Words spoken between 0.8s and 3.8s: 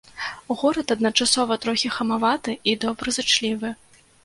адначасова трохі хамаваты і добразычлівы.